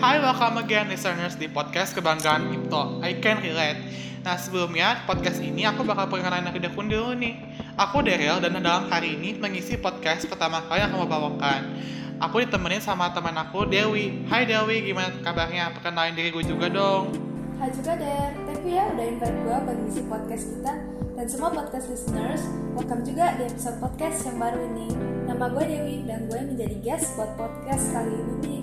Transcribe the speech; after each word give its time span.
Hai, 0.00 0.16
welcome 0.16 0.56
again 0.64 0.88
listeners 0.88 1.36
di 1.36 1.44
podcast 1.44 1.92
Kebanggaan 1.92 2.48
Ipto. 2.56 3.04
I 3.04 3.20
can 3.20 3.36
relate. 3.44 3.84
Nah, 4.24 4.32
sebelumnya 4.40 5.04
podcast 5.04 5.44
ini 5.44 5.68
aku 5.68 5.84
bakal 5.84 6.08
perkenalan 6.08 6.48
dari 6.48 6.56
Dekun 6.56 6.88
dulu 6.88 7.12
nih. 7.12 7.36
Aku 7.76 8.00
Daryl 8.00 8.40
dan 8.40 8.56
dalam 8.56 8.88
hari 8.88 9.20
ini 9.20 9.36
mengisi 9.36 9.76
podcast 9.76 10.24
pertama 10.24 10.64
kali 10.64 10.80
yang 10.80 10.96
aku 10.96 11.04
bawakan. 11.04 11.76
Aku 12.16 12.40
ditemenin 12.40 12.80
sama 12.80 13.12
teman 13.12 13.36
aku 13.44 13.68
Dewi. 13.68 14.24
Hai 14.24 14.48
Dewi, 14.48 14.88
gimana 14.88 15.12
kabarnya? 15.20 15.68
Perkenalin 15.76 16.16
diri 16.16 16.32
gue 16.32 16.48
juga 16.48 16.72
dong. 16.72 17.12
Hai 17.60 17.68
juga 17.68 17.92
Der, 18.00 18.32
thank 18.48 18.64
you 18.64 18.80
ya 18.80 18.88
udah 18.96 19.04
invite 19.04 19.36
gue 19.44 19.56
buat 19.68 19.76
ngisi 19.84 20.08
podcast 20.08 20.44
kita 20.48 20.72
Dan 21.12 21.26
semua 21.28 21.52
podcast 21.52 21.92
listeners, 21.92 22.48
welcome 22.72 23.04
juga 23.04 23.36
di 23.36 23.52
episode 23.52 23.76
podcast 23.84 24.24
yang 24.24 24.40
baru 24.40 24.64
ini 24.64 24.88
Nama 25.28 25.44
gue 25.44 25.64
Dewi 25.68 25.96
dan 26.08 26.24
gue 26.24 26.40
menjadi 26.40 26.76
guest 26.80 27.20
buat 27.20 27.36
podcast 27.36 27.92
kali 27.92 28.16
ini 28.16 28.59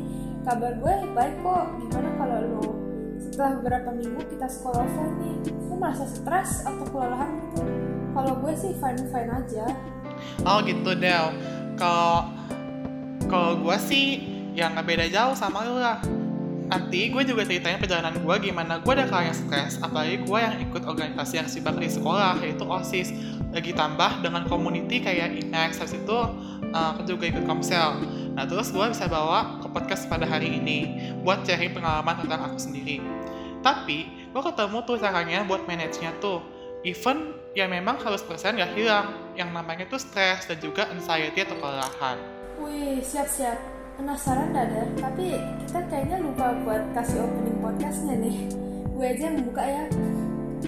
Kabar 0.47 0.79
gue 0.79 0.95
baik 1.11 1.43
kok, 1.43 1.65
gimana 1.75 2.09
kalau 2.15 2.39
lo 2.39 2.67
setelah 3.19 3.59
beberapa 3.59 3.91
minggu 3.91 4.31
kita 4.31 4.47
sekolah 4.47 4.79
offline 4.79 5.15
nih 5.19 5.35
Lo 5.67 5.75
merasa 5.75 6.07
stres 6.07 6.63
atau 6.63 6.87
kelelahan 6.87 7.35
gitu? 7.51 7.67
Kalau 8.15 8.33
gue 8.39 8.53
sih 8.55 8.71
fine-fine 8.79 9.27
aja 9.27 9.67
Oh 10.47 10.63
gitu 10.63 10.95
Del. 10.95 11.35
Kalau 11.75 12.31
kalau 13.27 13.59
gue 13.59 13.75
sih 13.75 14.23
yang 14.55 14.71
nggak 14.71 14.87
beda 14.87 15.05
jauh 15.11 15.35
sama 15.35 15.67
lu 15.67 15.83
lah. 15.83 15.99
Nanti 16.71 17.11
gue 17.11 17.23
juga 17.27 17.43
ceritain 17.43 17.75
perjalanan 17.75 18.15
gue 18.15 18.35
gimana 18.39 18.79
gue 18.79 18.93
ada 18.95 19.03
kayak 19.03 19.35
stres, 19.35 19.83
apalagi 19.83 20.23
gue 20.23 20.39
yang 20.39 20.55
ikut 20.63 20.87
organisasi 20.87 21.43
yang 21.43 21.47
sibuk 21.51 21.75
di 21.75 21.91
sekolah 21.91 22.39
yaitu 22.39 22.63
OSIS. 22.63 23.11
Lagi 23.51 23.75
tambah 23.75 24.23
dengan 24.23 24.47
community 24.47 25.03
kayak 25.03 25.43
INEX, 25.43 25.83
habis 25.83 25.99
itu 25.99 26.17
uh, 26.71 26.95
aku 26.95 27.03
juga 27.03 27.31
ikut 27.31 27.43
Komsel. 27.43 28.03
Nah 28.35 28.45
terus 28.45 28.69
gue 28.69 28.85
bisa 28.85 29.09
bawa 29.09 29.56
ke 29.67 29.69
podcast 29.75 30.07
pada 30.07 30.23
hari 30.23 30.63
ini 30.63 31.11
buat 31.27 31.43
cari 31.43 31.67
pengalaman 31.67 32.23
tentang 32.23 32.47
aku 32.47 32.57
sendiri. 32.57 33.03
Tapi 33.59 34.31
gue 34.31 34.41
ketemu 34.47 34.77
tuh 34.87 34.95
caranya 34.95 35.43
buat 35.43 35.67
manage-nya 35.67 36.15
tuh. 36.23 36.39
Even 36.87 37.35
ya 37.51 37.67
memang 37.67 37.99
harus 37.99 38.23
persen 38.23 38.55
gak 38.55 38.71
hilang, 38.79 39.11
yang 39.35 39.51
namanya 39.51 39.83
tuh 39.91 39.99
stres 39.99 40.47
dan 40.47 40.55
juga 40.63 40.87
anxiety 40.87 41.43
atau 41.43 41.59
kelelahan. 41.59 42.17
Wih, 42.63 43.03
siap-siap 43.03 43.59
Penasaran 43.97 44.53
Dadar, 44.53 44.87
tapi 45.01 45.33
kita 45.65 45.81
kayaknya 45.89 46.21
lupa 46.21 46.53
buat 46.61 46.85
kasih 46.93 47.25
opening 47.25 47.57
podcastnya 47.65 48.13
nih 48.21 48.45
Gue 48.93 49.05
aja 49.09 49.29
yang 49.29 49.41
membuka 49.41 49.65
ya 49.65 49.85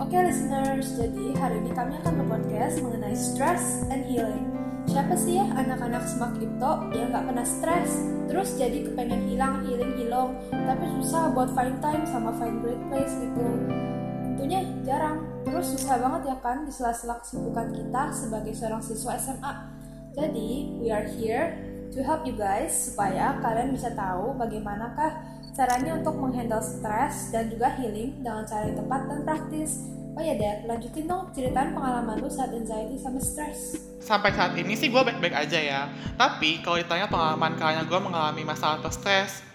Oke 0.02 0.17
listeners, 0.17 0.97
jadi 0.97 1.38
hari 1.38 1.61
ini 1.61 1.72
kami 1.77 1.94
akan 2.02 2.14
berpodcast 2.25 2.81
mengenai 2.81 3.14
stress 3.14 3.86
and 3.94 4.02
healing 4.09 4.50
Siapa 4.90 5.14
sih 5.14 5.38
ya 5.38 5.45
anak-anak 5.54 6.02
semak 6.09 6.34
ipto 6.42 6.90
yang 6.98 7.14
gak 7.14 7.30
pernah 7.30 7.45
stres? 7.45 7.94
Terus 8.26 8.58
jadi 8.58 8.90
kepengen 8.90 9.30
hilang, 9.30 9.62
healing, 9.62 9.94
hilong 10.02 10.34
Tapi 10.50 10.86
susah 10.98 11.30
buat 11.30 11.54
find 11.54 11.78
time 11.78 12.09
sama 12.09 12.34
find 12.42 12.58
great 12.66 12.82
place 12.90 13.14
gitu. 13.22 13.45
Tentunya 14.26 14.66
jarang. 14.82 15.22
Terus 15.45 15.78
susah 15.78 16.02
banget 16.02 16.34
ya 16.34 16.38
kan 16.42 16.66
di 16.66 16.73
sela-sela 16.73 17.22
kesibukan 17.22 17.70
kita 17.70 18.10
sebagai 18.10 18.54
seorang 18.58 18.82
siswa 18.82 19.14
SMA 19.22 19.54
Jadi, 20.17 20.82
we 20.82 20.90
are 20.90 21.06
here 21.06 21.54
to 21.94 22.02
help 22.02 22.26
you 22.26 22.34
guys 22.34 22.73
supaya 22.73 23.38
kalian 23.45 23.70
bisa 23.70 23.94
tahu 23.94 24.34
bagaimanakah 24.42 25.22
caranya 25.54 26.02
untuk 26.02 26.17
menghandle 26.17 26.66
stres 26.66 27.30
dan 27.30 27.45
juga 27.54 27.78
healing 27.78 28.26
dengan 28.26 28.42
cara 28.42 28.73
yang 28.73 28.82
tepat 28.82 29.02
dan 29.06 29.20
praktis. 29.22 29.86
Oh 30.20 30.25
ya 30.28 30.36
Dad, 30.36 30.67
lanjutin 30.67 31.08
dong 31.08 31.31
ceritaan 31.31 31.72
pengalaman 31.72 32.20
lu 32.20 32.28
saat 32.28 32.52
anxiety 32.52 33.00
sama 33.00 33.23
stres. 33.23 33.80
Sampai 34.03 34.36
saat 34.36 34.52
ini 34.59 34.76
sih 34.76 34.92
gue 34.92 35.00
baik-baik 35.00 35.31
aja 35.31 35.56
ya. 35.56 35.81
Tapi 36.20 36.59
kalau 36.59 36.76
ditanya 36.76 37.08
pengalaman 37.08 37.56
kalian 37.56 37.88
gue 37.88 38.00
mengalami 38.03 38.44
masalah 38.44 38.84
atau 38.84 38.92
stres, 38.92 39.48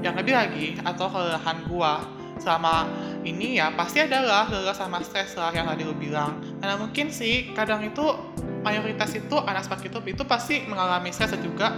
yang 0.00 0.16
lebih 0.16 0.32
lagi 0.32 0.80
atau 0.80 1.12
kelelahan 1.12 1.68
gue 1.68 1.92
selama 2.40 2.88
ini 3.28 3.60
ya 3.60 3.68
pasti 3.76 4.08
adalah 4.08 4.48
lelah 4.48 4.72
sama 4.72 5.04
stres 5.04 5.36
lah 5.36 5.52
yang 5.52 5.68
tadi 5.68 5.84
lu 5.84 5.92
bilang. 5.92 6.40
Karena 6.64 6.80
mungkin 6.80 7.12
sih 7.12 7.52
kadang 7.52 7.84
itu 7.84 8.16
mayoritas 8.64 9.12
itu 9.12 9.36
anak 9.44 9.68
sepak 9.68 9.84
itu 9.84 10.00
itu 10.16 10.24
pasti 10.24 10.64
mengalami 10.64 11.12
stres 11.12 11.36
juga 11.44 11.76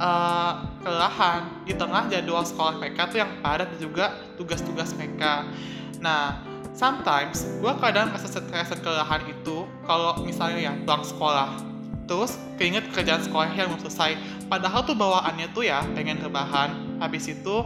uh, 0.00 0.72
kelelahan 0.80 1.68
di 1.68 1.76
tengah 1.76 2.08
jadwal 2.08 2.48
sekolah 2.48 2.80
mereka 2.80 3.12
tuh 3.12 3.20
yang 3.20 3.44
padat 3.44 3.76
dan 3.76 3.78
juga 3.92 4.04
tugas-tugas 4.40 4.96
mereka. 4.96 5.44
Nah, 6.04 6.43
sometimes 6.74 7.46
gue 7.62 7.72
kadang 7.78 8.10
dan 8.10 8.78
kelelahan 8.82 9.22
itu 9.30 9.64
kalau 9.86 10.20
misalnya 10.26 10.58
ya 10.58 10.72
pulang 10.82 11.06
sekolah. 11.06 11.48
Terus 12.04 12.36
keinget 12.60 12.92
kerjaan 12.92 13.24
sekolah 13.24 13.48
yang 13.56 13.72
belum 13.72 13.80
selesai. 13.88 14.18
Padahal 14.50 14.84
tuh 14.84 14.92
bawaannya 14.92 15.48
tuh 15.56 15.64
ya 15.64 15.80
pengen 15.96 16.20
rebahan. 16.20 17.00
Habis 17.00 17.32
itu 17.32 17.64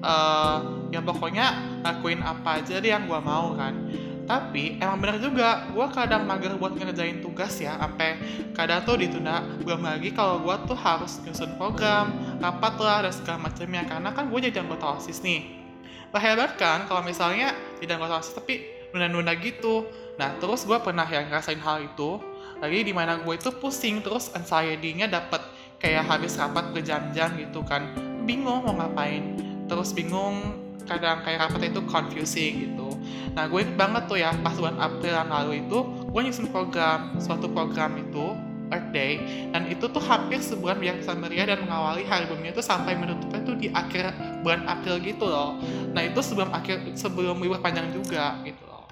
uh, 0.00 0.88
ya 0.88 1.04
pokoknya 1.04 1.52
lakuin 1.84 2.24
apa 2.24 2.64
aja 2.64 2.80
deh 2.80 2.88
yang 2.88 3.04
gue 3.04 3.20
mau 3.20 3.52
kan. 3.58 3.76
Tapi 4.24 4.80
emang 4.80 5.04
bener 5.04 5.20
juga 5.20 5.68
gue 5.68 5.86
kadang 5.92 6.24
mager 6.24 6.56
buat 6.56 6.72
ngerjain 6.72 7.20
tugas 7.20 7.60
ya 7.60 7.76
sampai 7.76 8.16
kadang 8.56 8.80
tuh 8.88 8.96
ditunda. 8.96 9.44
Belum 9.60 9.84
lagi 9.84 10.16
kalau 10.16 10.40
gue 10.40 10.56
tuh 10.64 10.78
harus 10.80 11.20
nyusun 11.20 11.60
program 11.60 12.08
rapat 12.40 12.74
lah 12.80 12.98
dan 13.04 13.12
segala 13.12 13.52
macamnya. 13.52 13.84
Karena 13.84 14.16
kan 14.16 14.32
gue 14.32 14.38
jadi 14.48 14.64
anggota 14.64 14.96
osis 14.96 15.20
nih. 15.20 15.60
Bahaya 16.08 16.38
banget 16.40 16.56
kan 16.56 16.88
kalau 16.88 17.04
misalnya 17.04 17.52
tidak 17.84 18.00
anggota 18.00 18.24
osis 18.24 18.34
tapi 18.34 18.54
nunda-nunda 18.90 19.36
gitu. 19.38 19.84
Nah 20.16 20.34
terus 20.40 20.64
gue 20.64 20.78
pernah 20.80 21.04
yang 21.06 21.28
ngerasain 21.28 21.60
hal 21.60 21.84
itu. 21.84 22.18
Lagi 22.58 22.80
di 22.86 22.94
mana 22.96 23.20
gue 23.20 23.34
itu 23.34 23.50
pusing 23.60 24.00
terus 24.00 24.32
anxiety-nya 24.32 25.10
dapet 25.10 25.42
kayak 25.82 26.08
habis 26.08 26.40
rapat 26.40 26.72
berjam-jam 26.72 27.34
gitu 27.36 27.60
kan. 27.66 27.92
Bingung 28.24 28.64
mau 28.64 28.74
ngapain. 28.78 29.36
Terus 29.68 29.92
bingung 29.92 30.64
kadang 30.84 31.24
kayak 31.24 31.48
rapat 31.48 31.72
itu 31.72 31.80
confusing 31.88 32.52
gitu. 32.70 32.88
Nah 33.34 33.50
gue 33.50 33.66
banget 33.74 34.02
tuh 34.06 34.18
ya 34.20 34.30
pas 34.40 34.54
bulan 34.54 34.78
April 34.78 35.12
yang 35.12 35.30
lalu 35.32 35.64
itu 35.66 35.78
gue 35.84 36.20
nyusun 36.22 36.48
program 36.54 37.18
suatu 37.18 37.50
program 37.50 37.98
itu 37.98 38.36
Earth 38.74 38.90
Day 38.90 39.22
dan 39.54 39.70
itu 39.70 39.86
tuh 39.86 40.02
hampir 40.02 40.42
sebulan 40.42 40.82
bisa 40.82 41.14
meriah 41.14 41.46
dan 41.46 41.62
mengawali 41.62 42.02
hari 42.02 42.26
bumi 42.26 42.50
itu 42.50 42.58
sampai 42.58 42.98
menutupnya 42.98 43.40
tuh 43.46 43.54
di 43.54 43.70
akhir 43.70 44.10
bulan 44.42 44.66
April 44.66 44.98
gitu 44.98 45.30
loh. 45.30 45.54
Nah 45.94 46.02
itu 46.02 46.18
sebelum 46.18 46.50
akhir 46.50 46.98
sebelum 46.98 47.38
libur 47.38 47.62
panjang 47.62 47.94
juga 47.94 48.42
gitu 48.42 48.66
loh. 48.66 48.82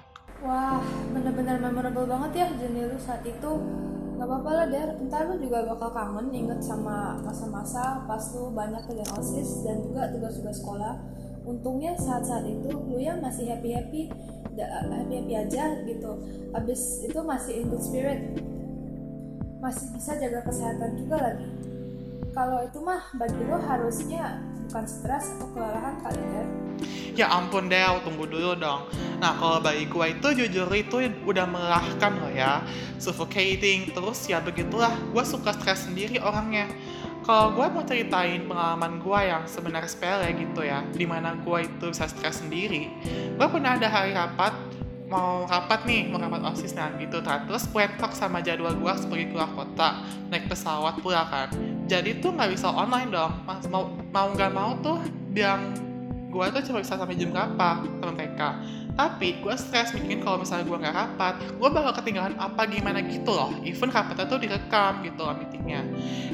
Wah, 0.43 0.79
bener-bener 1.11 1.59
memorable 1.59 2.07
banget 2.07 2.31
ya 2.43 2.47
journey 2.55 2.87
saat 2.99 3.23
itu. 3.27 3.51
Gak 4.13 4.29
apa-apa 4.29 4.51
lah 4.55 4.67
Der, 4.69 4.89
entar 5.01 5.25
lu 5.25 5.35
juga 5.41 5.67
bakal 5.67 5.89
kangen 5.89 6.31
inget 6.31 6.61
sama 6.61 7.17
masa-masa 7.25 8.05
pas 8.07 8.21
lu 8.37 8.53
banyak 8.55 8.79
kerjaan 8.85 9.19
OSIS 9.19 9.67
dan 9.67 9.83
juga 9.83 10.07
tugas-tugas 10.15 10.63
sekolah. 10.63 10.95
Untungnya 11.43 11.97
saat-saat 11.97 12.47
itu 12.47 12.71
lu 12.71 13.01
ya 13.01 13.19
masih 13.19 13.51
happy-happy 13.51 14.07
happy-happy 14.53 15.33
aja 15.33 15.81
gitu. 15.83 16.11
Habis 16.53 17.03
itu 17.03 17.19
masih 17.25 17.65
in 17.65 17.73
good 17.73 17.83
spirit 17.83 18.19
Masih 19.63 19.87
bisa 19.95 20.11
jaga 20.19 20.43
kesehatan 20.43 20.91
juga 20.99 21.17
lagi 21.23 21.47
Kalau 22.35 22.59
itu 22.67 22.83
mah 22.83 23.07
bagi 23.15 23.39
lu 23.47 23.55
harusnya 23.55 24.43
bukan 24.67 24.83
stres 24.83 25.39
atau 25.39 25.47
kelelahan 25.55 25.95
kali 26.03 26.19
Der 26.19 26.47
ya 27.13 27.29
ampun 27.29 27.69
Del, 27.69 28.01
tunggu 28.01 28.25
dulu 28.25 28.57
dong. 28.57 28.89
Nah 29.21 29.37
kalau 29.37 29.61
bagi 29.61 29.85
gue 29.85 30.05
itu 30.17 30.27
jujur 30.43 30.67
itu 30.73 30.97
udah 31.29 31.45
melelahkan 31.45 32.11
loh 32.17 32.33
ya, 32.33 32.65
suffocating, 32.97 33.93
terus 33.93 34.25
ya 34.25 34.41
begitulah, 34.41 34.91
gue 35.13 35.23
suka 35.23 35.53
stres 35.53 35.85
sendiri 35.85 36.17
orangnya. 36.19 36.65
Kalau 37.23 37.55
gue 37.55 37.65
mau 37.71 37.85
ceritain 37.87 38.43
pengalaman 38.43 38.99
gue 38.99 39.19
yang 39.23 39.43
sebenarnya 39.47 39.87
sepele 39.87 40.27
gitu 40.35 40.65
ya, 40.65 40.83
di 40.91 41.05
mana 41.07 41.39
gue 41.39 41.57
itu 41.63 41.93
bisa 41.93 42.09
stres 42.09 42.43
sendiri, 42.43 42.91
gue 43.37 43.47
pernah 43.47 43.79
ada 43.79 43.87
hari 43.87 44.11
rapat, 44.11 44.51
mau 45.13 45.45
rapat 45.45 45.85
nih, 45.85 46.09
mau 46.09 46.17
rapat 46.17 46.41
OSIS 46.41 46.73
nah 46.73 46.89
gitu, 46.97 47.21
terus 47.21 47.69
bentrok 47.69 48.17
sama 48.17 48.41
jadwal 48.41 48.73
gue 48.73 48.93
seperti 48.97 49.29
keluar 49.29 49.53
kota, 49.53 50.01
naik 50.33 50.49
pesawat 50.49 50.97
pula 51.05 51.29
kan. 51.29 51.53
Jadi 51.85 52.17
tuh 52.17 52.33
nggak 52.33 52.49
bisa 52.49 52.73
online 52.73 53.13
dong, 53.13 53.45
Mas, 53.45 53.69
mau 53.69 53.93
mau 54.09 54.33
nggak 54.33 54.51
mau 54.51 54.73
tuh 54.81 54.97
bilang 55.29 55.77
gue 56.33 56.45
tuh 56.49 56.61
cuma 56.65 56.81
bisa 56.81 56.97
sampai 56.97 57.13
jam 57.13 57.29
berapa 57.29 57.85
sama 57.85 58.11
mereka 58.17 58.57
tapi 58.93 59.41
gue 59.41 59.53
stres 59.57 59.89
mikirin 59.97 60.21
kalau 60.21 60.37
misalnya 60.41 60.69
gue 60.69 60.77
nggak 60.77 60.95
rapat 60.97 61.33
gue 61.41 61.69
bakal 61.69 61.93
ketinggalan 61.97 62.37
apa 62.37 62.69
gimana 62.69 63.01
gitu 63.01 63.33
loh. 63.33 63.49
Even 63.65 63.89
rapatnya 63.89 64.29
tuh 64.29 64.37
direkam 64.37 65.01
gitu 65.01 65.21
loh 65.25 65.33
meetingnya. 65.33 65.81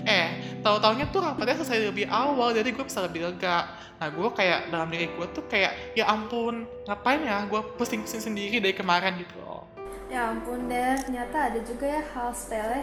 Eh 0.04 0.29
tahu 0.60 0.78
taunya 0.80 1.06
tuh 1.10 1.24
rapatnya 1.24 1.60
selesai 1.60 1.92
lebih 1.92 2.06
awal 2.12 2.52
jadi 2.52 2.70
gue 2.70 2.86
bisa 2.86 3.04
lebih 3.04 3.26
lega. 3.26 3.72
Nah 4.00 4.08
gue 4.08 4.30
kayak 4.32 4.72
dalam 4.72 4.88
diri 4.88 5.12
gue 5.12 5.28
tuh 5.36 5.44
kayak 5.48 5.96
ya 5.96 6.08
ampun 6.08 6.64
ngapain 6.88 7.20
ya 7.24 7.44
gue 7.48 7.62
pusing-pusing 7.76 8.24
sendiri 8.24 8.64
dari 8.64 8.76
kemarin 8.76 9.20
gitu 9.20 9.36
loh. 9.44 9.68
Ya 10.10 10.34
ampun 10.34 10.66
deh, 10.66 10.98
ternyata 11.06 11.54
ada 11.54 11.60
juga 11.62 11.86
ya 11.86 12.02
hal 12.18 12.34
sepele. 12.34 12.82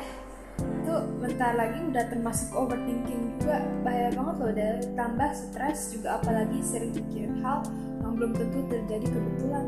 Itu 0.57 0.95
bentar 1.19 1.59
lagi 1.59 1.83
udah 1.83 2.05
termasuk 2.07 2.55
overthinking 2.55 3.41
juga. 3.41 3.65
Bahaya 3.83 4.15
banget 4.15 4.35
loh 4.39 4.51
udah 4.55 4.71
tambah 4.95 5.31
stres 5.35 5.91
juga 5.91 6.23
apalagi 6.23 6.63
sering 6.63 6.95
mikirin 6.95 7.43
hal 7.43 7.67
yang 8.05 8.13
belum 8.15 8.33
tentu 8.37 8.61
terjadi 8.71 9.07
kebetulan. 9.11 9.65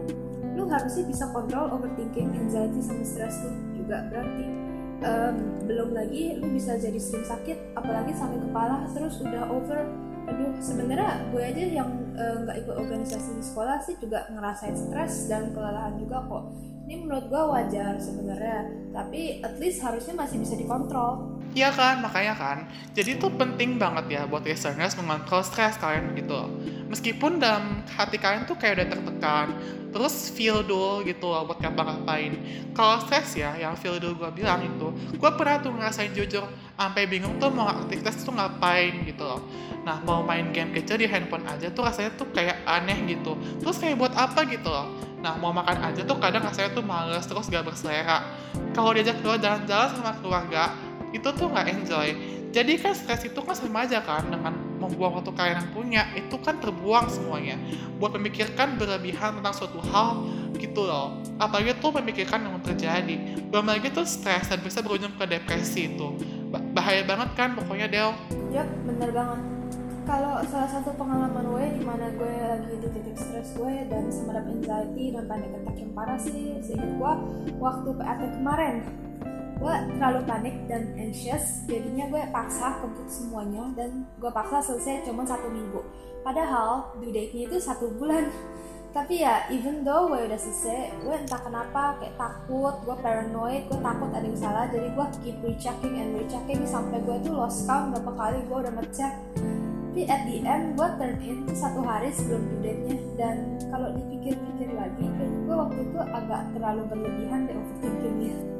Lu 0.54 0.70
harusnya 0.70 1.04
bisa 1.06 1.24
kontrol 1.34 1.66
overthinking 1.74 2.30
anxiety 2.34 2.80
sama 2.80 3.02
stres 3.02 3.34
tuh 3.42 3.54
juga 3.74 4.06
berarti 4.06 4.67
um, 5.02 5.34
belum 5.66 5.94
lagi 5.94 6.38
lu 6.38 6.50
bisa 6.50 6.78
jadi 6.78 6.96
sering 6.98 7.26
sakit 7.26 7.76
apalagi 7.78 8.12
sampai 8.14 8.38
kepala 8.42 8.86
terus 8.92 9.20
udah 9.22 9.44
over. 9.52 9.82
Aduh 10.28 10.52
sebenarnya 10.60 11.24
gue 11.32 11.40
aja 11.40 11.62
yang 11.64 11.90
eh, 12.12 12.36
nggak 12.44 12.56
ikut 12.60 12.76
organisasi 12.76 13.40
di 13.40 13.44
sekolah 13.44 13.80
sih 13.80 13.96
juga 13.96 14.28
ngerasain 14.28 14.76
stres 14.76 15.24
dan 15.24 15.56
kelelahan 15.56 15.96
juga 15.96 16.20
kok. 16.28 16.52
Ini 16.84 16.94
menurut 17.04 17.32
gue 17.32 17.42
wajar 17.48 17.96
sebenarnya 17.96 18.68
tapi 18.92 19.40
at 19.40 19.56
least 19.56 19.80
harusnya 19.80 20.12
masih 20.16 20.44
bisa 20.44 20.52
dikontrol 20.56 21.37
Iya 21.58 21.74
kan, 21.74 21.98
makanya 21.98 22.38
kan. 22.38 22.58
Jadi 22.94 23.18
itu 23.18 23.26
penting 23.34 23.82
banget 23.82 24.06
ya 24.14 24.22
buat 24.30 24.46
listeners 24.46 24.94
mengontrol 24.94 25.42
stres 25.42 25.74
kalian 25.82 26.14
gitu. 26.14 26.38
Meskipun 26.86 27.42
dalam 27.42 27.82
hati 27.98 28.14
kalian 28.14 28.46
tuh 28.46 28.54
kayak 28.54 28.78
udah 28.78 28.88
tertekan, 28.94 29.46
terus 29.90 30.30
feel 30.30 30.62
dulu 30.62 31.02
gitu 31.02 31.26
loh 31.26 31.50
buat 31.50 31.58
ngapa-ngapain. 31.58 32.38
Kalau 32.78 33.02
stres 33.02 33.34
ya, 33.34 33.58
yang 33.58 33.74
feel 33.74 33.98
dulu 33.98 34.22
gue 34.22 34.38
bilang 34.38 34.62
itu, 34.62 34.94
gue 35.18 35.30
pernah 35.34 35.58
tuh 35.58 35.74
ngerasain 35.74 36.14
jujur, 36.14 36.46
sampai 36.78 37.10
bingung 37.10 37.42
tuh 37.42 37.50
mau 37.50 37.66
aktivitas 37.66 38.22
tuh 38.22 38.38
ngapain 38.38 38.94
gitu 39.02 39.26
loh. 39.26 39.42
Nah, 39.82 39.98
mau 40.06 40.22
main 40.22 40.54
game 40.54 40.70
kecil 40.70 40.94
di 40.94 41.10
handphone 41.10 41.42
aja 41.50 41.74
tuh 41.74 41.90
rasanya 41.90 42.14
tuh 42.14 42.30
kayak 42.30 42.62
aneh 42.70 43.02
gitu. 43.10 43.34
Terus 43.58 43.82
kayak 43.82 43.98
buat 43.98 44.14
apa 44.14 44.46
gitu 44.46 44.70
loh. 44.70 44.86
Nah, 45.18 45.34
mau 45.34 45.50
makan 45.50 45.90
aja 45.90 46.06
tuh 46.06 46.22
kadang 46.22 46.46
rasanya 46.46 46.70
tuh 46.70 46.86
males, 46.86 47.26
terus 47.26 47.50
gak 47.50 47.66
berselera. 47.66 48.22
Kalau 48.70 48.94
diajak 48.94 49.18
keluar 49.18 49.42
jalan-jalan 49.42 49.90
sama 49.98 50.14
keluarga, 50.22 50.70
itu 51.12 51.28
tuh 51.34 51.48
nggak 51.48 51.66
enjoy. 51.72 52.08
Jadi 52.48 52.80
kan 52.80 52.96
stres 52.96 53.28
itu 53.28 53.36
kan 53.44 53.52
sama 53.52 53.84
aja 53.84 54.00
kan 54.00 54.24
dengan 54.32 54.56
membuang 54.80 55.20
waktu 55.20 55.36
kalian 55.36 55.60
yang 55.60 55.70
punya, 55.76 56.02
itu 56.16 56.36
kan 56.40 56.56
terbuang 56.56 57.12
semuanya. 57.12 57.60
Buat 58.00 58.16
memikirkan 58.16 58.80
berlebihan 58.80 59.36
tentang 59.36 59.52
suatu 59.52 59.84
hal 59.92 60.24
gitu 60.56 60.88
loh. 60.88 61.20
Apalagi 61.36 61.76
tuh 61.76 61.92
memikirkan 62.00 62.48
yang 62.48 62.56
terjadi. 62.64 63.44
Belum 63.52 63.68
lagi 63.68 63.92
tuh 63.92 64.08
stres 64.08 64.48
dan 64.48 64.64
bisa 64.64 64.80
berujung 64.80 65.12
ke 65.20 65.28
depresi 65.28 65.92
itu. 65.92 66.16
Bahaya 66.72 67.04
banget 67.04 67.36
kan 67.36 67.52
pokoknya 67.52 67.86
Del. 67.92 68.16
Yap, 68.48 68.68
bener 68.88 69.12
banget. 69.12 69.40
Kalau 70.08 70.40
salah 70.48 70.72
satu 70.72 70.96
pengalaman 70.96 71.44
gue 71.52 71.64
di 71.76 71.84
mana 71.84 72.08
gue 72.16 72.32
lagi 72.32 72.80
di 72.80 72.88
titik 72.96 73.12
stres 73.20 73.52
gue 73.52 73.84
dan 73.92 74.08
semerap 74.08 74.48
anxiety 74.48 75.12
dan 75.12 75.28
panic 75.28 75.52
attack 75.52 75.76
yang 75.76 75.92
parah 75.92 76.16
sih, 76.16 76.56
seingat 76.64 76.96
gue 76.96 77.12
waktu 77.60 77.92
PAT 77.92 78.20
kemarin 78.40 78.88
gue 79.58 79.74
terlalu 79.98 80.20
panik 80.24 80.56
dan 80.70 80.94
anxious. 80.94 81.66
Jadinya 81.66 82.06
gue 82.08 82.22
paksa 82.30 82.78
kebut 82.78 83.08
semuanya 83.10 83.66
dan 83.74 84.06
gue 84.22 84.30
paksa 84.30 84.62
selesai 84.62 85.10
cuma 85.10 85.26
satu 85.26 85.50
minggu. 85.50 85.82
Padahal 86.22 86.94
due 87.02 87.10
date-nya 87.10 87.50
itu 87.50 87.58
satu 87.58 87.90
bulan. 87.98 88.30
Tapi 88.96 89.20
ya 89.20 89.44
even 89.52 89.84
though 89.84 90.08
gue 90.08 90.30
udah 90.30 90.40
selesai 90.40 90.96
gue 91.04 91.14
entah 91.14 91.42
kenapa 91.44 92.00
kayak 92.00 92.16
takut 92.16 92.74
gue 92.88 92.96
paranoid 93.04 93.68
gue 93.68 93.78
takut 93.82 94.10
ada 94.14 94.24
yang 94.24 94.38
salah. 94.38 94.64
Jadi 94.70 94.88
gue 94.94 95.06
keep 95.26 95.36
rechecking 95.42 95.94
and 95.98 96.10
rechecking 96.14 96.62
sampai 96.64 97.02
gue 97.02 97.18
tuh 97.26 97.34
lost 97.34 97.66
count 97.66 97.92
berapa 97.92 98.14
kali 98.14 98.38
gue 98.46 98.58
udah 98.62 98.72
ngecek. 98.78 99.14
Tapi 99.98 100.06
at 100.06 100.22
the 100.30 100.38
end 100.46 100.78
gue 100.78 100.88
turn 100.94 101.18
in 101.26 101.42
tuh 101.42 101.58
satu 101.58 101.82
hari 101.82 102.14
sebelum 102.14 102.46
due 102.46 102.62
date-nya. 102.62 102.96
Dan 103.18 103.36
kalau 103.74 103.90
dipikir-pikir 103.98 104.70
lagi 104.78 105.04
gue 105.18 105.54
waktu 105.58 105.80
itu 105.82 105.98
agak 105.98 106.40
terlalu 106.54 106.82
berlebihan 106.86 107.50
deh 107.50 107.58
overthinkingnya 107.58 108.57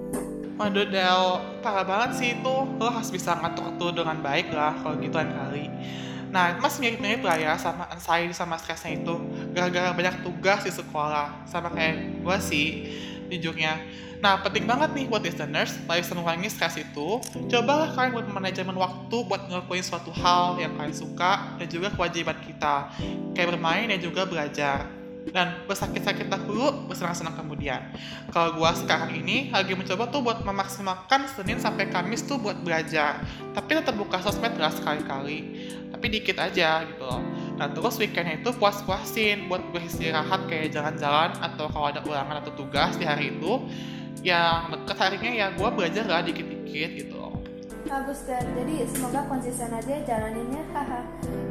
Waduh 0.58 0.90
Del, 0.90 1.22
parah 1.62 1.86
banget 1.86 2.10
sih 2.18 2.28
itu. 2.34 2.54
Lo 2.82 2.90
harus 2.90 3.14
bisa 3.14 3.38
ngatur 3.38 3.78
tuh 3.78 3.90
dengan 3.94 4.18
baik 4.18 4.50
lah 4.50 4.74
kalau 4.82 4.98
gitu 4.98 5.14
kali. 5.14 5.70
Nah, 6.28 6.58
mas 6.60 6.76
mirip-mirip 6.76 7.24
lah 7.24 7.38
ya 7.40 7.54
sama 7.56 7.86
anxiety 7.88 8.34
sama 8.34 8.58
stresnya 8.58 8.98
itu. 8.98 9.14
Gara-gara 9.54 9.94
banyak 9.94 10.26
tugas 10.26 10.66
di 10.66 10.74
sekolah. 10.74 11.46
Sama 11.46 11.70
kayak 11.70 12.26
gue 12.26 12.36
sih, 12.42 12.66
jujurnya. 13.30 13.78
Nah, 14.18 14.42
penting 14.42 14.66
banget 14.66 14.90
nih 14.98 15.06
buat 15.06 15.22
listeners, 15.22 15.78
bisa 15.86 16.12
mengurangi 16.18 16.50
stres 16.50 16.74
itu, 16.74 17.22
cobalah 17.46 17.94
kalian 17.94 18.18
buat 18.18 18.26
manajemen 18.26 18.74
waktu 18.74 19.16
buat 19.30 19.46
ngelakuin 19.46 19.86
suatu 19.86 20.10
hal 20.10 20.58
yang 20.58 20.74
kalian 20.74 20.90
suka 20.90 21.54
dan 21.54 21.70
juga 21.70 21.94
kewajiban 21.94 22.34
kita. 22.42 22.90
Kayak 23.38 23.54
bermain 23.54 23.86
dan 23.86 24.02
juga 24.02 24.26
belajar 24.26 24.97
dan 25.28 25.64
bersakit-sakit 25.68 26.30
dahulu, 26.32 26.88
bersenang-senang 26.88 27.36
kemudian. 27.36 27.92
Kalau 28.32 28.56
gua 28.56 28.72
sekarang 28.72 29.12
ini 29.12 29.52
lagi 29.52 29.76
mencoba 29.76 30.08
tuh 30.08 30.24
buat 30.24 30.40
memaksimalkan 30.44 31.28
Senin 31.32 31.60
sampai 31.60 31.92
Kamis 31.92 32.24
tuh 32.24 32.40
buat 32.40 32.56
belajar. 32.64 33.20
Tapi 33.52 33.70
tetap 33.76 33.94
buka 33.98 34.22
sosmed 34.24 34.56
lah 34.56 34.72
sekali-kali. 34.72 35.68
Tapi 35.92 36.06
dikit 36.08 36.36
aja 36.40 36.84
gitu 36.88 37.04
loh. 37.04 37.20
Nah 37.58 37.66
terus 37.72 37.98
weekendnya 37.98 38.40
itu 38.40 38.54
puas-puasin 38.56 39.50
buat 39.50 39.60
beristirahat 39.74 40.46
kayak 40.46 40.72
jalan-jalan 40.72 41.34
atau 41.42 41.66
kalau 41.68 41.86
ada 41.90 42.00
ulangan 42.06 42.38
atau 42.40 42.52
tugas 42.54 42.94
di 42.96 43.04
hari 43.04 43.34
itu 43.34 43.66
yang 44.22 44.74
deket 44.74 44.96
harinya 44.98 45.30
ya 45.30 45.46
gue 45.54 45.68
belajar 45.70 46.04
lah 46.06 46.22
dikit-dikit 46.26 46.90
gitu 46.98 47.18
Bagus 47.88 48.26
dan 48.28 48.44
jadi 48.52 48.84
semoga 48.84 49.24
konsisten 49.30 49.72
aja 49.72 49.94
jalaninnya 50.04 50.62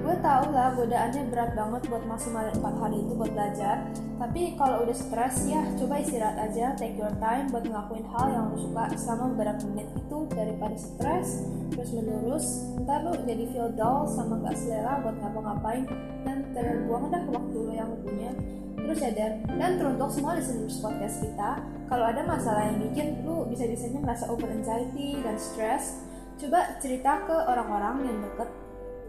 gue 0.07 0.15
tau 0.23 0.47
lah 0.55 0.71
godaannya 0.71 1.27
berat 1.27 1.51
banget 1.51 1.81
buat 1.91 2.03
maksimalin 2.07 2.55
4 2.63 2.79
hari 2.79 3.03
itu 3.03 3.11
buat 3.11 3.27
belajar. 3.27 3.91
Tapi 4.15 4.55
kalau 4.55 4.87
udah 4.87 4.95
stres 4.95 5.43
ya 5.51 5.59
coba 5.75 5.99
istirahat 5.99 6.47
aja 6.47 6.71
take 6.79 6.95
your 6.95 7.11
time 7.19 7.51
buat 7.51 7.67
ngelakuin 7.67 8.07
hal 8.15 8.31
yang 8.31 8.45
lo 8.47 8.55
suka 8.55 8.87
selama 8.95 9.35
beberapa 9.35 9.67
menit 9.67 9.91
itu. 9.99 10.17
Daripada 10.31 10.79
stres 10.79 11.43
terus 11.75 11.91
menerus 11.91 12.45
ntar 12.87 13.03
lo 13.03 13.19
jadi 13.19 13.51
feel 13.51 13.67
dull 13.75 14.07
sama 14.07 14.39
gak 14.47 14.55
selera 14.55 15.03
buat 15.03 15.15
ngapa-ngapain. 15.19 15.83
Dan 16.23 16.37
terbuang 16.55 17.11
dah 17.11 17.23
waktu 17.27 17.57
lo 17.59 17.73
yang 17.75 17.91
lo 17.91 17.99
punya. 17.99 18.31
Terus 18.79 19.03
ya 19.03 19.11
dan 19.59 19.71
teruntuk 19.75 20.07
semua 20.07 20.39
listeners 20.39 20.79
podcast 20.79 21.19
kita. 21.19 21.59
Kalau 21.91 22.05
ada 22.07 22.23
masalah 22.23 22.63
yang 22.71 22.79
bikin 22.79 23.27
lu 23.27 23.43
bisa-bisanya 23.51 23.99
merasa 23.99 24.31
over 24.31 24.47
anxiety 24.47 25.19
dan 25.19 25.35
stress 25.35 25.99
coba 26.37 26.79
cerita 26.79 27.27
ke 27.27 27.33
orang-orang 27.49 28.07
yang 28.07 28.17
deket 28.23 28.47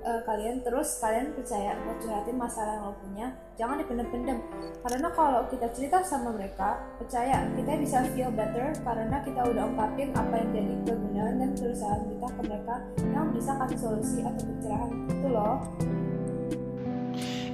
uh, 0.04 0.20
kalian 0.26 0.62
terus 0.62 0.98
kalian 1.02 1.34
percaya 1.34 1.74
buat 1.82 1.98
curhatin 2.02 2.36
masalah 2.38 2.72
yang 2.78 2.84
lo 2.90 2.94
punya 2.98 3.26
jangan 3.58 3.76
dipendem-pendem. 3.82 4.38
Karena 4.84 5.08
kalau 5.12 5.40
kita 5.50 5.66
cerita 5.74 5.98
sama 6.06 6.34
mereka 6.34 6.78
percaya 6.98 7.46
kita 7.54 7.72
bisa 7.78 7.98
feel 8.14 8.30
better 8.34 8.70
karena 8.82 9.16
kita 9.22 9.40
udah 9.42 9.64
ungkapin 9.66 10.14
apa 10.14 10.34
yang 10.38 10.50
jadi 10.54 10.74
kegunaan 10.86 11.34
dan 11.42 11.50
kerusakan 11.56 12.00
kita 12.06 12.28
ke 12.28 12.40
mereka 12.46 12.74
yang 13.10 13.26
bisa 13.34 13.52
kasih 13.64 13.78
solusi 13.78 14.18
atau 14.22 14.42
pencerahan. 14.46 14.90
Itu 15.10 15.28
loh. 15.30 15.56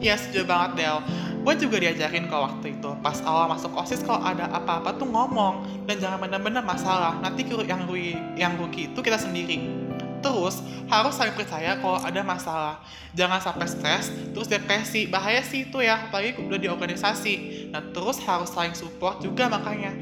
Iya 0.05 0.21
setuju 0.21 0.45
banget 0.45 0.71
Del. 0.77 0.99
Gue 1.45 1.55
juga 1.61 1.77
diajarin 1.77 2.25
kok 2.29 2.41
waktu 2.41 2.67
itu. 2.77 2.91
Pas 3.05 3.21
awal 3.25 3.53
masuk 3.53 3.73
OSIS 3.77 4.01
kalau 4.01 4.21
ada 4.21 4.49
apa-apa 4.49 4.97
tuh 4.97 5.09
ngomong. 5.09 5.65
Dan 5.85 6.01
jangan 6.01 6.25
benar-benar 6.25 6.65
masalah. 6.65 7.21
Nanti 7.21 7.45
yang 7.45 7.85
rugi, 7.85 8.17
yang 8.37 8.57
rugi 8.57 8.93
itu 8.93 9.01
kita 9.01 9.21
sendiri 9.21 9.84
Terus 10.25 10.65
harus 10.89 11.13
saling 11.13 11.37
percaya 11.37 11.77
kalau 11.77 12.01
ada 12.01 12.25
masalah. 12.25 12.81
Jangan 13.13 13.45
sampai 13.45 13.69
stres, 13.69 14.09
terus 14.33 14.49
depresi. 14.49 15.05
Bahaya 15.05 15.45
sih 15.45 15.69
itu 15.69 15.85
ya, 15.85 16.09
apalagi 16.09 16.41
udah 16.41 16.57
di 16.57 16.67
organisasi. 16.73 17.69
Nah 17.69 17.85
terus 17.93 18.17
harus 18.25 18.49
saling 18.49 18.73
support 18.73 19.21
juga 19.21 19.53
makanya. 19.53 19.93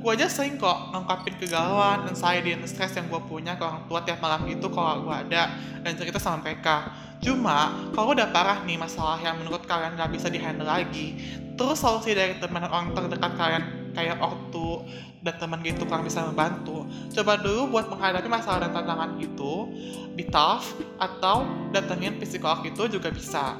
Gue 0.00 0.16
aja 0.16 0.28
sering 0.28 0.56
kok 0.56 0.92
ngungkapin 0.92 1.36
kegalauan 1.36 2.08
dan 2.08 2.16
saya 2.16 2.40
di 2.40 2.56
stres 2.64 2.96
yang 2.96 3.08
gue 3.08 3.20
punya 3.24 3.56
ke 3.56 3.64
orang 3.64 3.84
tua 3.84 4.00
tiap 4.00 4.20
malam 4.24 4.48
itu 4.48 4.64
kalau 4.72 5.04
gue 5.04 5.16
ada 5.16 5.52
dan 5.80 5.92
cerita 5.96 6.20
sama 6.20 6.40
mereka. 6.44 6.92
Cuma, 7.20 7.92
kalau 7.92 8.16
udah 8.16 8.32
parah 8.32 8.64
nih 8.64 8.80
masalah 8.80 9.20
yang 9.20 9.36
menurut 9.36 9.68
kalian 9.68 9.92
gak 10.00 10.08
bisa 10.08 10.32
dihandle 10.32 10.64
lagi, 10.64 11.20
terus 11.52 11.76
solusi 11.76 12.16
dari 12.16 12.40
teman 12.40 12.64
orang 12.64 12.96
terdekat 12.96 13.36
kalian 13.36 13.79
kayak 13.92 14.18
ortu 14.20 14.84
dan 15.20 15.36
teman 15.36 15.60
gitu 15.60 15.84
kalian 15.84 16.04
bisa 16.08 16.24
membantu. 16.24 16.88
Coba 17.12 17.36
dulu 17.40 17.76
buat 17.76 17.86
menghadapi 17.92 18.28
masalah 18.28 18.68
dan 18.68 18.72
tantangan 18.72 19.20
itu, 19.20 19.52
be 20.16 20.24
tough, 20.28 20.72
atau 20.96 21.44
datengin 21.70 22.16
psikolog 22.20 22.64
itu 22.64 22.88
juga 22.88 23.12
bisa. 23.12 23.56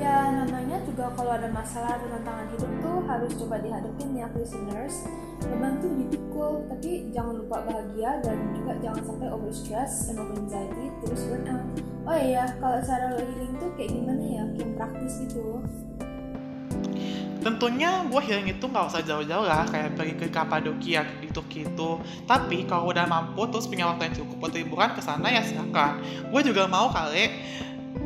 Ya 0.00 0.32
namanya 0.32 0.80
juga 0.88 1.12
kalau 1.12 1.36
ada 1.36 1.48
masalah 1.52 2.00
dan 2.00 2.08
tantangan 2.20 2.46
hidup 2.56 2.72
tuh 2.80 2.96
harus 3.04 3.32
coba 3.36 3.60
dihadapin 3.60 4.16
ya 4.16 4.26
listeners 4.32 5.04
Memang 5.44 5.80
tuh 5.80 5.92
dipikul 5.96 6.64
tapi 6.68 7.12
jangan 7.12 7.40
lupa 7.40 7.64
bahagia 7.64 8.20
dan 8.24 8.36
juga 8.56 8.76
jangan 8.80 9.02
sampai 9.04 9.28
over 9.28 9.52
stress 9.52 10.08
and 10.08 10.20
over 10.20 10.36
anxiety 10.36 10.88
terus 11.04 11.22
burn 11.28 11.48
out 11.48 11.64
Oh 12.08 12.16
iya 12.16 12.48
kalau 12.60 12.80
cara 12.80 13.12
lo 13.12 13.20
healing 13.20 13.54
tuh 13.60 13.70
kayak 13.76 13.92
gimana 13.92 14.24
ya 14.24 14.44
yang 14.56 14.72
praktis 14.76 15.20
gitu 15.20 15.60
Tentunya 17.40 18.04
gue 18.04 18.20
healing 18.20 18.52
itu 18.52 18.64
nggak 18.68 18.84
usah 18.92 19.00
jauh-jauh 19.00 19.48
lah, 19.48 19.64
kayak 19.68 19.96
pergi 19.96 20.14
ke 20.20 20.26
Kapadokia 20.28 21.08
gitu 21.24 21.40
gitu. 21.48 22.00
Tapi 22.28 22.68
kalau 22.68 22.92
udah 22.92 23.08
mampu 23.08 23.48
terus 23.48 23.64
punya 23.64 23.88
waktu 23.88 24.12
yang 24.12 24.16
cukup 24.20 24.36
buat 24.46 24.52
liburan 24.52 24.90
ke 24.92 25.00
sana 25.00 25.32
ya 25.32 25.40
silakan. 25.40 26.04
Gue 26.28 26.40
juga 26.44 26.68
mau 26.68 26.92
kali 26.92 27.32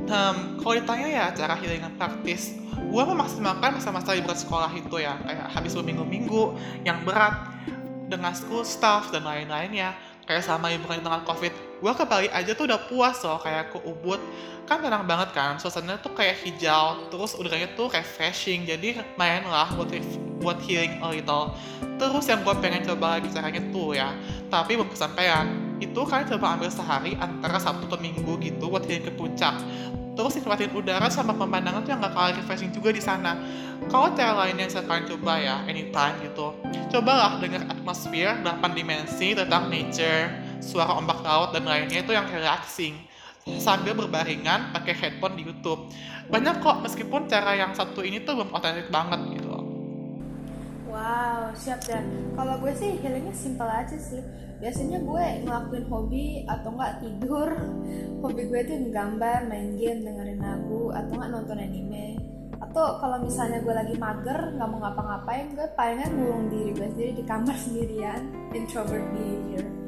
um, 0.09 0.37
kalau 0.61 0.75
ditanya 0.77 1.09
ya 1.09 1.25
cara 1.35 1.55
healing 1.59 1.83
yang 1.83 1.95
praktis 1.97 2.57
gue 2.75 3.03
memaksimalkan 3.03 3.79
masa-masa 3.79 4.15
liburan 4.15 4.39
sekolah 4.39 4.71
itu 4.75 4.97
ya 5.03 5.19
kayak 5.23 5.47
habis 5.51 5.73
berminggu-minggu 5.75 6.59
yang 6.87 7.03
berat 7.03 7.51
dengan 8.07 8.35
school 8.37 8.63
staff 8.63 9.11
dan 9.11 9.25
lain-lainnya 9.25 9.95
kayak 10.29 10.45
sama 10.45 10.71
liburan 10.71 11.01
di 11.01 11.05
tengah 11.07 11.23
covid 11.27 11.53
gue 11.81 11.93
ke 11.93 12.05
Bali 12.07 12.29
aja 12.31 12.51
tuh 12.55 12.71
udah 12.71 12.81
puas 12.87 13.19
loh 13.25 13.39
kayak 13.43 13.75
ke 13.75 13.79
Ubud. 13.83 14.21
Kan 14.65 14.81
tenang 14.81 15.05
banget 15.05 15.37
kan 15.37 15.61
suasananya 15.61 16.01
tuh 16.01 16.17
kayak 16.17 16.41
hijau 16.41 17.13
terus 17.13 17.37
udaranya 17.37 17.69
tuh 17.77 17.93
refreshing 17.93 18.65
jadi 18.65 19.05
main 19.21 19.45
lah 19.45 19.69
buat 19.77 19.93
buat 20.41 20.59
healing 20.65 21.05
a 21.05 21.09
little. 21.13 21.53
Terus 22.01 22.25
yang 22.29 22.41
gue 22.41 22.55
pengen 22.65 22.83
coba 22.89 23.21
lagi 23.21 23.29
caranya 23.29 23.61
tuh 23.69 23.93
ya 23.93 24.11
tapi 24.49 24.77
belum 24.79 24.89
kesampaian. 24.89 25.77
Itu 25.83 26.07
kalian 26.09 26.31
coba 26.37 26.57
ambil 26.57 26.71
sehari 26.73 27.13
antara 27.21 27.61
Sabtu 27.61 27.91
atau 27.91 28.01
Minggu 28.01 28.41
gitu 28.41 28.73
buat 28.73 28.89
healing 28.89 29.05
ke 29.05 29.13
puncak. 29.13 29.61
Terus 30.15 30.39
nikmatin 30.39 30.71
udara 30.71 31.11
sama 31.11 31.35
pemandangan 31.35 31.83
tuh 31.83 31.91
yang 31.91 31.99
gak 31.99 32.15
kalah 32.15 32.33
refreshing 32.39 32.71
juga 32.71 32.95
di 32.95 33.03
sana. 33.03 33.35
Kalau 33.91 34.15
cara 34.15 34.47
lain 34.47 34.63
yang 34.63 34.71
bisa 34.71 34.81
kalian 34.87 35.05
coba 35.11 35.33
ya 35.43 35.57
anytime 35.67 36.15
gitu. 36.23 36.55
Cobalah 36.89 37.43
dengar 37.43 37.67
atmosfer 37.67 38.39
8 38.47 38.79
dimensi 38.79 39.35
tentang 39.35 39.67
nature 39.67 40.44
suara 40.61 40.95
ombak 40.99 41.23
laut 41.23 41.51
dan 41.55 41.65
lainnya 41.67 42.03
itu 42.03 42.13
yang 42.13 42.27
relaxing 42.29 42.95
sambil 43.61 43.93
berbaringan 43.93 44.73
pakai 44.73 44.95
headphone 44.97 45.37
di 45.37 45.45
YouTube 45.45 45.91
banyak 46.33 46.65
kok 46.65 46.81
meskipun 46.81 47.29
cara 47.29 47.53
yang 47.57 47.77
satu 47.77 48.01
ini 48.01 48.25
tuh 48.25 48.41
belum 48.41 48.51
otentik 48.57 48.89
banget 48.89 49.21
gitu 49.37 49.55
Wow, 50.95 51.51
siap 51.59 51.83
dan 51.91 52.07
kalau 52.39 52.55
gue 52.63 52.71
sih 52.71 52.95
healingnya 53.03 53.35
simpel 53.35 53.67
aja 53.67 53.99
sih. 53.99 54.23
Biasanya 54.63 55.03
gue 55.03 55.25
ngelakuin 55.43 55.91
hobi 55.91 56.47
atau 56.47 56.71
nggak 56.71 57.03
tidur. 57.03 57.51
Hobi 58.23 58.43
gue 58.47 58.61
tuh 58.63 58.79
nggambar, 58.79 59.51
main 59.51 59.75
game, 59.75 60.07
dengerin 60.07 60.39
lagu, 60.39 60.95
atau 60.95 61.13
nggak 61.19 61.31
nonton 61.35 61.59
anime. 61.59 62.15
Atau 62.63 63.03
kalau 63.03 63.19
misalnya 63.19 63.59
gue 63.67 63.75
lagi 63.75 63.99
mager, 63.99 64.55
nggak 64.55 64.69
mau 64.71 64.87
ngapa-ngapain, 64.87 65.47
gue 65.59 65.67
palingan 65.75 66.15
ngurung 66.15 66.47
diri 66.47 66.71
gue 66.71 66.89
sendiri 66.95 67.13
di 67.19 67.25
kamar 67.27 67.57
sendirian. 67.67 68.23
Introvert 68.55 69.05
behavior. 69.11 69.84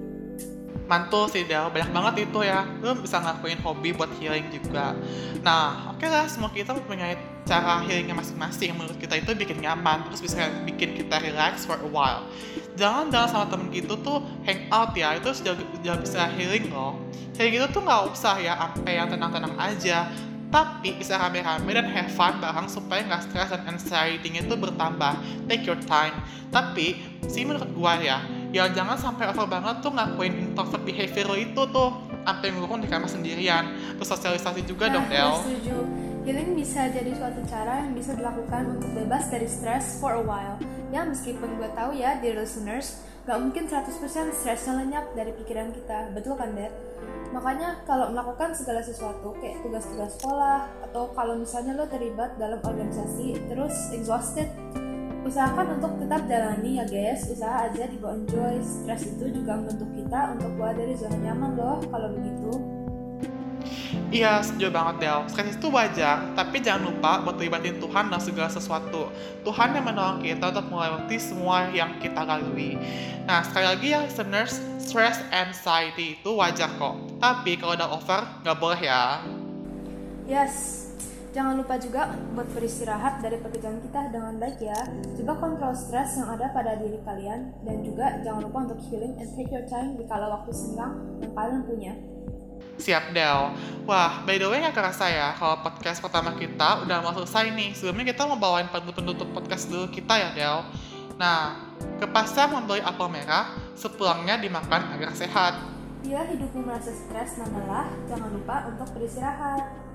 Mantul 0.87 1.27
sih 1.27 1.43
Del, 1.45 1.67
banyak 1.71 1.91
banget 1.91 2.15
itu 2.31 2.39
ya. 2.47 2.63
Lu 2.81 2.95
bisa 2.99 3.19
ngelakuin 3.19 3.59
hobi 3.63 3.91
buat 3.95 4.11
healing 4.19 4.49
juga. 4.55 4.95
Nah 5.43 5.93
oke 5.95 6.07
lah 6.07 6.31
semua 6.31 6.51
kita 6.51 6.75
punya 6.87 7.19
cara 7.47 7.83
healingnya 7.83 8.15
masing-masing. 8.15 8.75
Menurut 8.75 8.99
kita 8.99 9.19
itu 9.19 9.35
bikin 9.35 9.63
nyaman 9.63 10.07
terus 10.07 10.23
bisa 10.23 10.47
bikin 10.63 10.95
kita 10.95 11.19
relax 11.19 11.67
for 11.67 11.79
a 11.83 11.91
while. 11.91 12.27
Jangan 12.79 13.11
jalan 13.11 13.29
sama 13.29 13.47
temen 13.51 13.69
gitu 13.75 13.99
tuh 14.01 14.23
hang 14.47 14.71
out 14.71 14.95
ya. 14.95 15.19
Itu 15.19 15.35
sudah, 15.35 15.59
sudah 15.59 15.97
bisa 15.99 16.31
healing 16.39 16.71
loh. 16.71 16.99
Kayak 17.35 17.51
gitu 17.61 17.67
tuh 17.79 17.83
nggak 17.85 18.03
usah 18.15 18.39
ya 18.41 18.55
sampai 18.55 18.97
yang 18.97 19.11
tenang-tenang 19.11 19.55
aja. 19.59 20.07
Tapi 20.47 20.95
bisa 20.95 21.19
rame-rame 21.19 21.75
dan 21.75 21.91
have 21.91 22.07
fun 22.15 22.39
bareng 22.39 22.71
supaya 22.71 23.03
nggak 23.03 23.23
stres 23.27 23.51
dan 23.51 23.67
anxiety-nya 23.67 24.47
itu 24.47 24.55
bertambah. 24.55 25.19
Take 25.51 25.67
your 25.67 25.79
time. 25.91 26.15
Tapi 26.55 27.03
sih 27.27 27.43
menurut 27.43 27.67
gua 27.75 27.99
ya 27.99 28.23
ya 28.55 28.71
jangan 28.71 28.99
sampai 28.99 29.31
over 29.31 29.47
banget 29.49 29.83
tuh 29.83 29.93
ngakuin 29.95 30.35
introvert 30.51 30.83
behavior 30.83 31.27
lo 31.27 31.37
itu 31.37 31.63
tuh 31.71 31.91
sampai 32.27 32.49
ngurung 32.55 32.83
di 32.83 32.89
kamar 32.91 33.11
sendirian 33.11 33.65
terus 33.99 34.09
sosialisasi 34.11 34.67
juga 34.67 34.91
dong 34.91 35.07
gue 35.07 35.15
Del 35.15 35.33
setuju. 35.43 35.79
Healing 36.27 36.59
bisa 36.59 36.91
jadi 36.91 37.15
suatu 37.15 37.39
cara 37.47 37.87
yang 37.87 37.95
bisa 37.95 38.11
dilakukan 38.19 38.67
untuk 38.75 38.91
bebas 38.99 39.31
dari 39.31 39.47
stres 39.47 40.03
for 40.03 40.19
a 40.19 40.23
while. 40.27 40.59
Ya 40.91 41.07
meskipun 41.07 41.55
gue 41.55 41.71
tahu 41.71 41.95
ya, 41.95 42.19
dear 42.19 42.43
listeners, 42.43 42.99
gak 43.31 43.39
mungkin 43.39 43.71
100% 43.71 43.95
stresnya 44.35 44.75
lenyap 44.75 45.15
dari 45.15 45.31
pikiran 45.31 45.71
kita. 45.71 46.11
Betul 46.11 46.35
kan, 46.35 46.51
Dad? 46.59 46.75
Makanya 47.31 47.79
kalau 47.87 48.11
melakukan 48.11 48.51
segala 48.59 48.83
sesuatu 48.83 49.39
kayak 49.39 49.63
tugas-tugas 49.63 50.19
sekolah 50.19 50.67
atau 50.91 51.15
kalau 51.15 51.39
misalnya 51.39 51.79
lo 51.79 51.87
terlibat 51.87 52.35
dalam 52.43 52.59
organisasi 52.59 53.47
terus 53.47 53.95
exhausted 53.95 54.51
usahakan 55.27 55.67
untuk 55.83 55.93
tetap 55.99 56.23
jalani 56.31 56.79
ya 56.79 56.85
guys 56.87 57.27
usaha 57.27 57.67
aja 57.67 57.91
dibawa 57.91 58.15
enjoy 58.15 58.63
stres 58.63 59.11
itu 59.11 59.27
juga 59.35 59.59
membentuk 59.59 59.91
kita 59.91 60.39
untuk 60.39 60.55
keluar 60.55 60.73
dari 60.79 60.95
zona 60.95 61.19
nyaman 61.19 61.59
loh 61.59 61.83
kalau 61.91 62.09
begitu 62.15 62.55
Iya, 64.07 64.39
setuju 64.39 64.71
banget 64.71 65.03
Del. 65.03 65.19
Stres 65.27 65.59
itu 65.59 65.67
wajar, 65.67 66.31
tapi 66.39 66.63
jangan 66.63 66.95
lupa 66.95 67.27
buat 67.27 67.43
libatin 67.43 67.83
Tuhan 67.83 68.07
dalam 68.07 68.23
segala 68.23 68.47
sesuatu. 68.47 69.11
Tuhan 69.43 69.75
yang 69.75 69.83
menolong 69.83 70.23
kita 70.23 70.55
untuk 70.55 70.71
melewati 70.71 71.19
semua 71.19 71.67
yang 71.75 71.99
kita 71.99 72.23
lalui. 72.23 72.79
Nah, 73.27 73.43
sekali 73.43 73.67
lagi 73.67 73.87
ya 73.91 74.07
listeners, 74.07 74.63
stress 74.79 75.19
anxiety 75.35 76.15
itu 76.23 76.31
wajar 76.39 76.71
kok. 76.79 76.95
Tapi 77.19 77.59
kalau 77.59 77.75
udah 77.75 77.89
over, 77.91 78.23
nggak 78.47 78.59
boleh 78.63 78.81
ya. 78.87 79.27
Yes, 80.31 80.86
jangan 81.37 81.61
lupa 81.61 81.77
juga 81.77 82.17
buat 82.33 82.49
beristirahat 82.57 83.21
dari 83.21 83.37
pekerjaan 83.37 83.77
kita 83.85 84.09
dengan 84.09 84.41
baik 84.41 84.57
ya. 84.57 84.89
Coba 85.21 85.37
kontrol 85.37 85.77
stres 85.77 86.17
yang 86.17 86.33
ada 86.33 86.49
pada 86.49 86.81
diri 86.81 86.97
kalian 87.05 87.53
dan 87.61 87.85
juga 87.85 88.25
jangan 88.25 88.49
lupa 88.49 88.73
untuk 88.73 88.81
healing 88.89 89.21
and 89.21 89.29
take 89.37 89.53
your 89.53 89.69
time 89.69 90.01
di 90.01 90.09
kala 90.09 90.33
waktu 90.33 90.49
senggang 90.57 90.97
yang 91.21 91.37
kalian 91.37 91.61
punya. 91.69 91.93
Siap 92.81 93.13
Del. 93.13 93.53
Wah, 93.85 94.25
by 94.25 94.41
the 94.41 94.49
way 94.49 94.65
nggak 94.65 94.73
kerasa 94.73 95.13
ya 95.13 95.37
kalau 95.37 95.61
podcast 95.61 96.01
pertama 96.01 96.33
kita 96.41 96.89
udah 96.89 97.05
mau 97.05 97.13
selesai 97.13 97.53
nih. 97.53 97.77
Sebelumnya 97.77 98.17
kita 98.17 98.25
mau 98.25 98.41
bawain 98.41 98.73
penutup 98.73 99.29
podcast 99.37 99.69
dulu 99.69 99.93
kita 99.93 100.17
ya 100.17 100.29
Del. 100.33 100.57
Nah, 101.21 101.69
ke 102.01 102.09
pasar 102.09 102.49
membeli 102.49 102.81
apel 102.81 103.13
merah, 103.13 103.53
sepulangnya 103.77 104.41
dimakan 104.41 104.89
agar 104.97 105.13
sehat. 105.13 105.61
Bila 106.01 106.25
hidupmu 106.29 106.65
merasa 106.65 106.93
stres 106.93 107.37
dan 107.41 107.53
lelah, 107.53 107.93
jangan 108.09 108.33
lupa 108.33 108.69
untuk 108.73 108.89
beristirahat. 108.97 109.86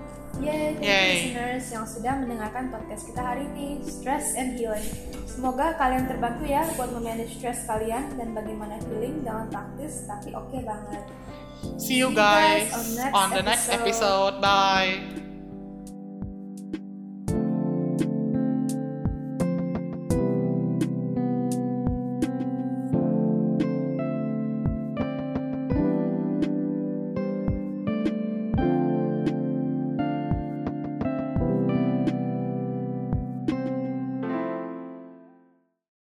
Yeay, 0.42 0.74
thank 0.74 0.82
Yay. 0.82 1.10
listeners 1.30 1.64
yang 1.70 1.84
sudah 1.86 2.14
mendengarkan 2.18 2.72
podcast 2.72 3.06
kita 3.06 3.20
hari 3.22 3.46
ini, 3.54 3.78
Stress 3.84 4.34
and 4.34 4.58
Healing. 4.58 4.88
Semoga 5.28 5.76
kalian 5.78 6.10
terbantu 6.10 6.44
ya 6.48 6.66
buat 6.74 6.90
memanage 6.92 7.38
stress 7.38 7.64
kalian 7.64 8.16
dan 8.20 8.34
bagaimana 8.36 8.76
healing 8.84 9.22
dengan 9.22 9.46
praktis 9.48 10.04
tapi 10.04 10.34
oke 10.34 10.58
banget. 10.60 11.04
See 11.78 12.02
you 12.02 12.10
See 12.10 12.10
you 12.10 12.10
guys 12.10 12.68
guys 12.68 12.74
on 12.74 12.86
next 12.98 13.14
on 13.14 13.28
the 13.30 13.42
next 13.44 13.66
episode. 13.70 14.34
episode. 14.40 14.42
Bye. 14.42 15.11